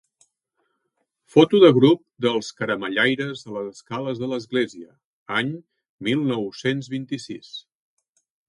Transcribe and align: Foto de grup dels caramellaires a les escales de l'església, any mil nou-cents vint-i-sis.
Foto 1.33 1.59
de 1.63 1.69
grup 1.75 2.01
dels 2.25 2.49
caramellaires 2.61 3.45
a 3.51 3.55
les 3.59 3.69
escales 3.75 4.23
de 4.23 4.31
l'església, 4.33 4.89
any 5.41 5.55
mil 6.09 6.25
nou-cents 6.35 6.91
vint-i-sis. 6.99 7.53